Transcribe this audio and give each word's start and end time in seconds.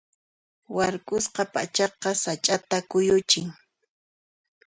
Warkusqa 0.75 1.43
p'achaqa 1.53 2.09
sach'ata 2.23 2.77
kuyuchin. 2.89 3.47